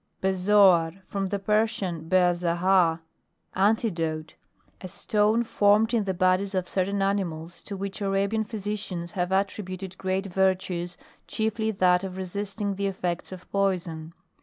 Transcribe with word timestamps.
BEZOAR. 0.19 1.03
From 1.05 1.27
the 1.27 1.37
Persian 1.37 2.09
beazahar, 2.09 3.01
antidote. 3.53 4.33
A 4.81 4.87
stone 4.87 5.43
formed 5.43 5.93
in 5.93 6.05
the 6.05 6.13
bodies 6.15 6.55
of 6.55 6.67
certain 6.67 7.03
animals, 7.03 7.61
to 7.61 7.77
which 7.77 8.01
Arabian 8.01 8.43
physicians 8.43 9.11
have 9.11 9.31
attributed 9.31 9.95
great 9.99 10.25
virtues, 10.25 10.97
chiefly 11.27 11.69
that 11.69 12.03
of 12.03 12.17
resist 12.17 12.59
ing 12.61 12.77
the 12.77 12.87
effects 12.87 13.31
of 13.31 13.47
poison. 13.51 14.13